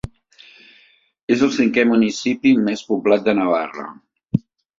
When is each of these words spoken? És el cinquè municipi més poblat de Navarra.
És 1.35 1.43
el 1.47 1.51
cinquè 1.57 1.83
municipi 1.89 2.55
més 2.71 2.83
poblat 2.89 3.29
de 3.29 3.37
Navarra. 3.43 3.87